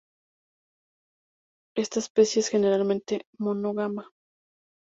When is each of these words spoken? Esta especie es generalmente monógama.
Esta 1.77 1.99
especie 1.99 2.39
es 2.39 2.47
generalmente 2.49 3.21
monógama. 3.37 4.09